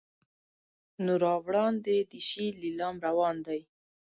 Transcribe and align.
نو 1.03 1.13
را 1.23 1.35
وړاندې 1.45 1.95
دې 2.09 2.19
شي 2.29 2.45
لیلام 2.61 2.95
روان 3.07 3.35
دی. 3.47 3.61